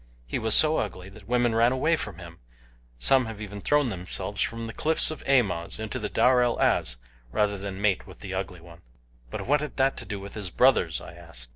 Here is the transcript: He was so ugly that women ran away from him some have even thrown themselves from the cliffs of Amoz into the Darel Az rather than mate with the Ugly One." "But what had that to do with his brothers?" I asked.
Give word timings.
He 0.25 0.39
was 0.39 0.55
so 0.55 0.77
ugly 0.77 1.09
that 1.09 1.27
women 1.27 1.53
ran 1.53 1.71
away 1.71 1.95
from 1.95 2.17
him 2.17 2.39
some 2.97 3.27
have 3.27 3.39
even 3.39 3.61
thrown 3.61 3.89
themselves 3.89 4.41
from 4.41 4.65
the 4.65 4.73
cliffs 4.73 5.11
of 5.11 5.21
Amoz 5.27 5.79
into 5.79 5.99
the 5.99 6.09
Darel 6.09 6.59
Az 6.59 6.97
rather 7.31 7.55
than 7.55 7.79
mate 7.79 8.07
with 8.07 8.17
the 8.17 8.33
Ugly 8.33 8.61
One." 8.61 8.81
"But 9.29 9.45
what 9.45 9.61
had 9.61 9.77
that 9.77 9.97
to 9.97 10.05
do 10.05 10.19
with 10.19 10.33
his 10.33 10.49
brothers?" 10.49 11.01
I 11.01 11.13
asked. 11.13 11.49